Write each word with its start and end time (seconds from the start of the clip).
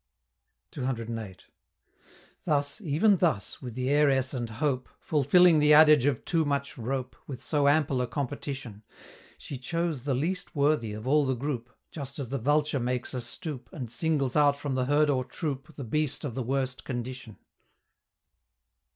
CCVIII. 0.71 1.41
Thus, 2.45 2.81
even 2.81 3.17
thus, 3.17 3.61
with 3.61 3.75
the 3.75 3.91
Heiress 3.91 4.33
and 4.33 4.49
Hope, 4.49 4.89
Fulfilling 4.99 5.59
the 5.59 5.75
adage 5.75 6.07
of 6.07 6.25
too 6.25 6.43
much 6.43 6.75
rope, 6.75 7.15
With 7.27 7.39
so 7.39 7.67
ample 7.67 8.01
a 8.01 8.07
competition, 8.07 8.81
She 9.37 9.59
chose 9.59 10.03
the 10.05 10.15
least 10.15 10.55
worthy 10.55 10.93
of 10.93 11.05
all 11.05 11.27
the 11.27 11.35
group, 11.35 11.69
Just 11.91 12.17
as 12.17 12.29
the 12.29 12.39
vulture 12.39 12.79
makes 12.79 13.13
a 13.13 13.21
stoop, 13.21 13.69
And 13.71 13.91
singles 13.91 14.35
out 14.35 14.57
from 14.57 14.73
the 14.73 14.85
herd 14.85 15.11
or 15.11 15.23
troop 15.23 15.75
The 15.75 15.83
beast 15.83 16.25
of 16.25 16.33
the 16.33 16.41
worst 16.41 16.83
condition. 16.83 17.37